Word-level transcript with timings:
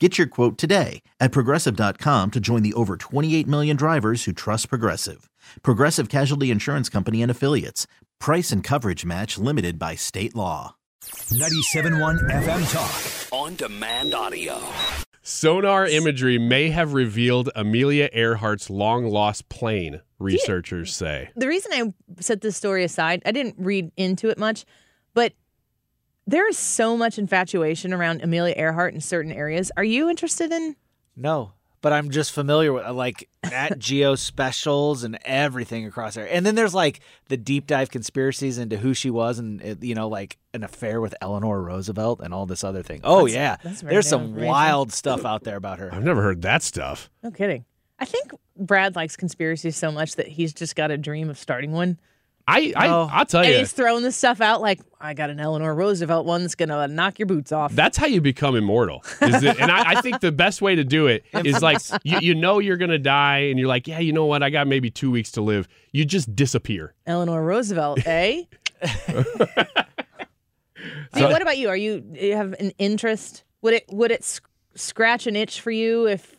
Get 0.00 0.18
your 0.18 0.26
quote 0.26 0.58
today 0.58 1.02
at 1.20 1.30
progressive.com 1.30 2.32
to 2.32 2.40
join 2.40 2.64
the 2.64 2.74
over 2.74 2.96
28 2.96 3.46
million 3.46 3.76
drivers 3.76 4.24
who 4.24 4.32
trust 4.32 4.68
Progressive. 4.68 5.30
Progressive 5.62 6.08
Casualty 6.08 6.50
Insurance 6.50 6.88
Company 6.88 7.22
and 7.22 7.30
Affiliates. 7.30 7.86
Price 8.18 8.50
and 8.50 8.64
coverage 8.64 9.04
match 9.04 9.38
limited 9.38 9.78
by 9.78 9.94
state 9.94 10.34
law. 10.34 10.74
97.1 11.04 12.28
FM 12.28 12.72
Talk. 12.72 13.32
On 13.32 13.54
demand 13.54 14.14
audio. 14.14 14.60
Sonar 15.22 15.86
imagery 15.86 16.38
may 16.38 16.70
have 16.70 16.92
revealed 16.92 17.50
Amelia 17.54 18.10
Earhart's 18.12 18.68
long 18.68 19.06
lost 19.06 19.48
plane, 19.48 20.00
researchers 20.18 20.94
say. 20.94 21.30
The 21.36 21.46
reason 21.46 21.72
I 21.72 21.94
set 22.20 22.40
this 22.40 22.56
story 22.56 22.82
aside, 22.82 23.22
I 23.24 23.30
didn't 23.30 23.54
read 23.58 23.92
into 23.96 24.28
it 24.28 24.38
much, 24.38 24.64
but 25.14 25.34
there 26.26 26.48
is 26.48 26.58
so 26.58 26.96
much 26.96 27.18
infatuation 27.18 27.92
around 27.92 28.22
Amelia 28.22 28.54
Earhart 28.56 28.94
in 28.94 29.00
certain 29.00 29.32
areas. 29.32 29.70
Are 29.76 29.84
you 29.84 30.08
interested 30.08 30.50
in? 30.52 30.76
No, 31.16 31.52
but 31.80 31.92
I'm 31.92 32.10
just 32.10 32.32
familiar 32.32 32.72
with 32.72 32.86
like 32.88 33.28
at 33.42 33.78
Geo 33.78 34.14
specials 34.14 35.04
and 35.04 35.18
everything 35.24 35.84
across 35.86 36.14
there. 36.14 36.26
And 36.32 36.44
then 36.46 36.54
there's 36.54 36.74
like 36.74 37.00
the 37.28 37.36
deep 37.36 37.66
dive 37.66 37.90
conspiracies 37.90 38.56
into 38.58 38.78
who 38.78 38.94
she 38.94 39.10
was 39.10 39.38
and 39.38 39.62
uh, 39.62 39.74
you 39.80 39.94
know 39.94 40.08
like 40.08 40.38
an 40.54 40.64
affair 40.64 41.00
with 41.00 41.14
Eleanor 41.20 41.60
Roosevelt 41.62 42.20
and 42.22 42.32
all 42.32 42.46
this 42.46 42.64
other 42.64 42.82
thing. 42.82 43.00
Oh 43.04 43.26
That's- 43.28 43.34
yeah, 43.34 43.56
that's 43.62 43.82
there's 43.82 44.08
some 44.08 44.22
outrageous. 44.30 44.46
wild 44.48 44.92
stuff 44.92 45.24
out 45.24 45.44
there 45.44 45.56
about 45.56 45.78
her. 45.78 45.92
I've 45.94 46.04
never 46.04 46.22
heard 46.22 46.42
that 46.42 46.62
stuff. 46.62 47.10
No 47.22 47.30
kidding. 47.30 47.64
I 47.98 48.06
think 48.06 48.32
Brad 48.56 48.96
likes 48.96 49.14
conspiracies 49.16 49.76
so 49.76 49.92
much 49.92 50.16
that 50.16 50.26
he's 50.26 50.52
just 50.52 50.74
got 50.74 50.90
a 50.90 50.96
dream 50.98 51.30
of 51.30 51.38
starting 51.38 51.70
one. 51.72 51.98
I, 52.46 52.74
I 52.76 52.86
No. 52.88 53.08
I'll 53.10 53.24
tell 53.24 53.40
and 53.40 53.50
you, 53.50 53.58
he's 53.58 53.72
throwing 53.72 54.02
this 54.02 54.16
stuff 54.16 54.40
out 54.42 54.60
like, 54.60 54.80
I 55.00 55.14
got 55.14 55.30
an 55.30 55.40
Eleanor 55.40 55.74
Roosevelt 55.74 56.26
one 56.26 56.42
that's 56.42 56.54
going 56.54 56.68
to 56.68 56.86
knock 56.88 57.18
your 57.18 57.26
boots 57.26 57.52
off. 57.52 57.72
that's 57.74 57.96
how 57.96 58.06
you 58.06 58.20
become 58.20 58.54
immortal. 58.54 59.02
Is 59.22 59.42
it, 59.42 59.58
and 59.58 59.70
I, 59.70 59.92
I 59.92 60.00
think 60.02 60.20
the 60.20 60.32
best 60.32 60.60
way 60.60 60.74
to 60.74 60.84
do 60.84 61.06
it 61.06 61.24
is 61.32 61.62
like 61.62 61.78
you, 62.02 62.18
you 62.20 62.34
know 62.34 62.58
you're 62.58 62.76
gonna 62.76 62.98
die, 62.98 63.38
and 63.38 63.58
you're 63.58 63.68
like, 63.68 63.88
yeah, 63.88 63.98
you 63.98 64.12
know 64.12 64.26
what? 64.26 64.42
I 64.42 64.50
got 64.50 64.66
maybe 64.66 64.90
two 64.90 65.10
weeks 65.10 65.32
to 65.32 65.40
live. 65.40 65.68
You 65.92 66.04
just 66.04 66.34
disappear. 66.36 66.94
Eleanor 67.06 67.42
Roosevelt, 67.42 68.00
eh? 68.06 68.42
See, 71.14 71.22
what 71.22 71.40
about 71.42 71.56
you? 71.58 71.68
Are 71.68 71.76
you, 71.76 72.00
do 72.00 72.20
you 72.20 72.36
have 72.36 72.54
an 72.54 72.72
interest? 72.78 73.44
Would 73.62 73.74
it 73.74 73.84
would 73.90 74.10
it 74.10 74.24
sc- 74.24 74.44
scratch 74.74 75.26
an 75.26 75.36
itch 75.36 75.60
for 75.60 75.70
you 75.70 76.06
if 76.06 76.36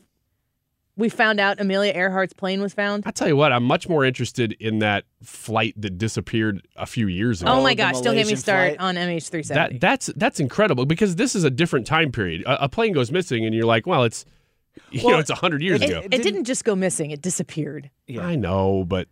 we 0.98 1.10
found 1.10 1.40
out 1.40 1.60
Amelia 1.60 1.94
Earhart's 1.94 2.34
plane 2.34 2.62
was 2.62 2.74
found? 2.74 3.04
I 3.06 3.12
tell 3.12 3.28
you 3.28 3.36
what, 3.36 3.52
I'm 3.52 3.64
much 3.64 3.90
more 3.90 4.06
interested 4.06 4.54
in 4.54 4.80
that 4.80 5.06
flight 5.22 5.74
that 5.78 5.98
disappeared 5.98 6.66
a 6.76 6.86
few 6.86 7.08
years 7.08 7.42
ago. 7.42 7.52
Oh 7.52 7.62
my 7.62 7.74
oh, 7.74 7.76
gosh! 7.76 7.96
Don't 7.96 8.16
get 8.16 8.26
me 8.28 8.34
Malaysian 8.34 8.38
started 8.38 8.78
flight? 8.78 8.96
on 8.96 8.96
MH370. 8.96 9.48
that 9.50 9.80
that's 9.80 10.06
that's 10.16 10.40
incredible 10.40 10.86
because 10.86 11.16
this 11.16 11.36
is 11.36 11.44
a 11.44 11.50
different 11.50 11.86
time 11.88 12.12
period. 12.12 12.44
A, 12.44 12.66
a 12.66 12.70
plane 12.70 12.94
goes 12.94 13.12
missing, 13.12 13.46
and 13.46 13.54
you're 13.54 13.66
like, 13.66 13.86
well, 13.86 14.04
it's 14.04 14.26
you 14.92 15.02
know, 15.02 15.08
Well, 15.08 15.20
it's 15.20 15.32
hundred 15.32 15.62
years 15.62 15.82
it, 15.82 15.90
ago. 15.90 16.02
it 16.04 16.22
didn't 16.22 16.46
just 16.46 16.64
go 16.64 16.76
missing; 16.76 17.12
it 17.12 17.22
disappeared. 17.22 17.90
Yeah. 18.08 18.26
I 18.26 18.36
know, 18.36 18.86
but 18.88 19.08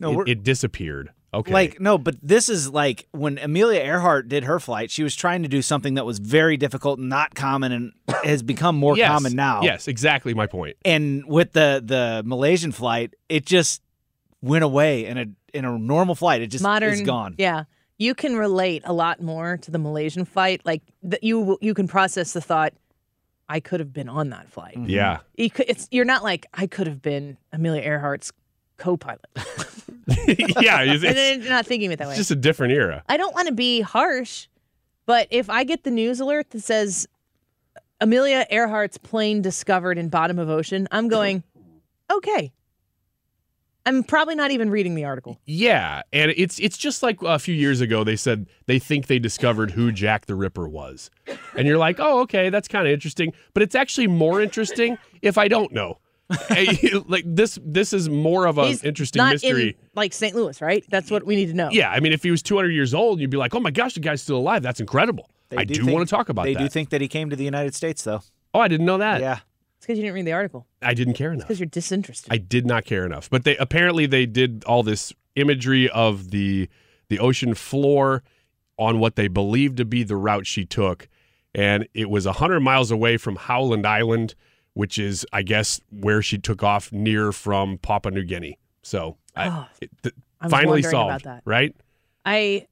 No, 0.00 0.22
it, 0.22 0.28
it 0.28 0.42
disappeared. 0.42 1.10
Okay, 1.34 1.52
Like 1.52 1.80
no, 1.80 1.98
but 1.98 2.16
this 2.22 2.48
is 2.48 2.70
like 2.70 3.08
when 3.10 3.38
Amelia 3.38 3.80
Earhart 3.80 4.28
did 4.28 4.44
her 4.44 4.58
flight. 4.58 4.90
She 4.90 5.02
was 5.02 5.14
trying 5.14 5.42
to 5.42 5.48
do 5.48 5.60
something 5.60 5.94
that 5.94 6.06
was 6.06 6.18
very 6.18 6.56
difficult, 6.56 6.98
and 6.98 7.08
not 7.08 7.34
common, 7.34 7.72
and 7.72 7.92
has 8.24 8.42
become 8.42 8.76
more 8.76 8.96
yes, 8.96 9.08
common 9.08 9.34
now. 9.34 9.62
Yes, 9.62 9.88
exactly 9.88 10.34
my 10.34 10.46
point. 10.46 10.76
and 10.84 11.24
with 11.26 11.52
the 11.52 11.82
the 11.84 12.22
Malaysian 12.24 12.72
flight, 12.72 13.14
it 13.28 13.44
just 13.44 13.82
went 14.40 14.64
away 14.64 15.04
in 15.04 15.18
a 15.18 15.26
in 15.52 15.64
a 15.64 15.78
normal 15.78 16.14
flight. 16.14 16.42
It 16.42 16.48
just 16.48 16.62
Modern, 16.62 16.94
is 16.94 17.02
gone. 17.02 17.34
Yeah, 17.38 17.64
you 17.98 18.14
can 18.14 18.36
relate 18.36 18.82
a 18.84 18.92
lot 18.92 19.20
more 19.20 19.56
to 19.58 19.70
the 19.70 19.78
Malaysian 19.78 20.24
flight. 20.24 20.62
Like 20.64 20.82
that, 21.02 21.22
you 21.24 21.58
you 21.60 21.74
can 21.74 21.88
process 21.88 22.32
the 22.32 22.40
thought, 22.40 22.72
I 23.48 23.60
could 23.60 23.80
have 23.80 23.92
been 23.92 24.08
on 24.08 24.30
that 24.30 24.48
flight. 24.48 24.76
Mm-hmm. 24.76 24.90
Yeah, 24.90 25.18
You 25.36 25.50
could, 25.50 25.66
it's 25.68 25.88
you're 25.90 26.04
not 26.04 26.22
like 26.22 26.46
I 26.54 26.66
could 26.66 26.86
have 26.86 27.02
been 27.02 27.36
Amelia 27.52 27.82
Earhart's 27.82 28.32
co-pilot, 28.76 29.26
yeah, 30.06 30.82
it's, 30.82 31.04
and 31.04 31.16
then 31.16 31.40
you're 31.40 31.50
not 31.50 31.66
thinking 31.66 31.88
of 31.88 31.92
it 31.92 31.98
that 31.98 32.06
way. 32.06 32.12
It's 32.12 32.18
just 32.18 32.30
a 32.30 32.36
different 32.36 32.72
era. 32.72 33.02
I 33.08 33.16
don't 33.16 33.34
want 33.34 33.48
to 33.48 33.54
be 33.54 33.80
harsh, 33.80 34.46
but 35.04 35.26
if 35.30 35.50
I 35.50 35.64
get 35.64 35.84
the 35.84 35.90
news 35.90 36.20
alert 36.20 36.50
that 36.50 36.62
says 36.62 37.08
Amelia 38.00 38.46
Earhart's 38.50 38.98
plane 38.98 39.42
discovered 39.42 39.98
in 39.98 40.08
bottom 40.08 40.38
of 40.38 40.48
ocean, 40.48 40.86
I'm 40.92 41.08
going, 41.08 41.42
okay. 42.12 42.52
I'm 43.84 44.02
probably 44.02 44.34
not 44.34 44.50
even 44.50 44.68
reading 44.70 44.96
the 44.96 45.04
article. 45.04 45.40
Yeah, 45.46 46.02
and 46.12 46.32
it's 46.36 46.58
it's 46.58 46.76
just 46.76 47.04
like 47.04 47.22
a 47.22 47.38
few 47.38 47.54
years 47.54 47.80
ago 47.80 48.02
they 48.02 48.16
said 48.16 48.46
they 48.66 48.80
think 48.80 49.06
they 49.06 49.20
discovered 49.20 49.70
who 49.70 49.92
Jack 49.92 50.26
the 50.26 50.34
Ripper 50.34 50.68
was, 50.68 51.08
and 51.56 51.68
you're 51.68 51.78
like, 51.78 52.00
oh, 52.00 52.18
okay, 52.22 52.50
that's 52.50 52.66
kind 52.66 52.84
of 52.84 52.92
interesting, 52.92 53.32
but 53.54 53.62
it's 53.62 53.76
actually 53.76 54.08
more 54.08 54.40
interesting 54.40 54.98
if 55.22 55.38
I 55.38 55.46
don't 55.46 55.70
know. 55.70 55.98
Hey, 56.48 56.92
like 57.06 57.24
this, 57.26 57.58
this 57.64 57.92
is 57.92 58.08
more 58.08 58.46
of 58.46 58.58
an 58.58 58.66
He's 58.66 58.82
interesting 58.82 59.18
not 59.20 59.34
mystery. 59.34 59.68
in 59.70 59.74
like 59.94 60.12
St. 60.12 60.34
Louis, 60.34 60.60
right? 60.60 60.84
That's 60.90 61.10
what 61.10 61.24
we 61.24 61.36
need 61.36 61.46
to 61.46 61.54
know. 61.54 61.68
Yeah, 61.70 61.90
I 61.90 62.00
mean, 62.00 62.12
if 62.12 62.22
he 62.22 62.30
was 62.30 62.42
200 62.42 62.70
years 62.70 62.94
old, 62.94 63.20
you'd 63.20 63.30
be 63.30 63.36
like, 63.36 63.54
"Oh 63.54 63.60
my 63.60 63.70
gosh, 63.70 63.94
the 63.94 64.00
guy's 64.00 64.22
still 64.22 64.38
alive. 64.38 64.62
That's 64.62 64.80
incredible." 64.80 65.30
They 65.50 65.58
I 65.58 65.64
do, 65.64 65.74
think- 65.74 65.90
want 65.90 66.08
to 66.08 66.12
talk 66.14 66.28
about 66.28 66.44
They 66.44 66.54
that. 66.54 66.58
They 66.58 66.64
do 66.64 66.68
think 66.68 66.90
that 66.90 67.00
he 67.00 67.06
came 67.08 67.30
to 67.30 67.36
the 67.36 67.44
United 67.44 67.74
States, 67.74 68.02
though. 68.02 68.22
oh, 68.54 68.60
I 68.60 68.66
didn't 68.68 68.86
know 68.86 68.98
that. 68.98 69.20
Yeah. 69.20 69.38
It's 69.76 69.86
because 69.86 69.98
you 69.98 70.02
didn't 70.02 70.14
read 70.14 70.24
the 70.26 70.32
article. 70.32 70.66
I 70.82 70.94
didn't 70.94 71.14
care 71.14 71.30
enough. 71.32 71.46
Because 71.46 71.60
you're 71.60 71.68
disinterested. 71.68 72.32
I 72.32 72.38
did 72.38 72.66
not 72.66 72.84
care 72.86 73.04
enough. 73.06 73.28
But 73.30 73.44
they 73.44 73.56
apparently 73.58 74.06
they 74.06 74.26
did 74.26 74.64
all 74.64 74.82
this 74.82 75.12
imagery 75.36 75.88
of 75.90 76.30
the 76.30 76.68
the 77.08 77.18
ocean 77.20 77.54
floor 77.54 78.24
on 78.78 78.98
what 78.98 79.14
they 79.16 79.28
believed 79.28 79.76
to 79.76 79.84
be 79.84 80.02
the 80.02 80.16
route 80.16 80.46
she 80.46 80.64
took, 80.64 81.08
and 81.54 81.86
it 81.94 82.10
was 82.10 82.24
hundred 82.24 82.60
miles 82.60 82.90
away 82.90 83.16
from 83.16 83.36
Howland 83.36 83.86
Island, 83.86 84.34
which 84.76 84.98
is, 84.98 85.24
I 85.32 85.40
guess, 85.40 85.80
where 85.90 86.20
she 86.20 86.36
took 86.36 86.62
off 86.62 86.92
near 86.92 87.32
from 87.32 87.78
Papua 87.78 88.12
New 88.14 88.24
Guinea. 88.24 88.58
So 88.82 89.16
I, 89.34 89.48
Oh, 89.48 89.66
it, 89.80 89.90
th- 90.02 90.14
I 90.38 90.44
was 90.44 90.50
finally 90.52 90.70
wondering 90.82 90.90
solved, 90.92 91.22
about 91.22 91.36
that. 91.36 91.42
right? 91.46 91.74
I 92.26 92.66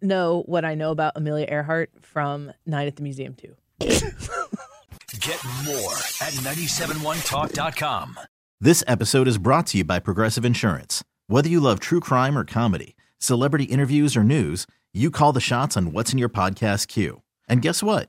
know 0.00 0.44
what 0.46 0.64
I 0.64 0.76
know 0.76 0.92
about 0.92 1.14
Amelia 1.16 1.46
Earhart 1.50 1.90
from 2.00 2.52
Night 2.64 2.86
at 2.86 2.94
the 2.94 3.02
Museum 3.02 3.34
too. 3.34 3.56
Get 3.80 5.42
more 5.66 5.92
at 6.22 6.32
971talk.com. 6.44 8.18
This 8.60 8.84
episode 8.86 9.26
is 9.26 9.38
brought 9.38 9.66
to 9.68 9.78
you 9.78 9.84
by 9.84 9.98
Progressive 9.98 10.44
Insurance. 10.44 11.02
Whether 11.26 11.48
you 11.48 11.58
love 11.60 11.80
true 11.80 12.00
crime 12.00 12.38
or 12.38 12.44
comedy, 12.44 12.94
celebrity 13.18 13.64
interviews 13.64 14.16
or 14.16 14.22
news, 14.22 14.66
you 14.92 15.10
call 15.10 15.32
the 15.32 15.40
shots 15.40 15.76
on 15.76 15.92
what's 15.92 16.12
in 16.12 16.18
your 16.18 16.28
podcast 16.28 16.86
queue. 16.88 17.22
And 17.48 17.62
guess 17.62 17.82
what? 17.82 18.08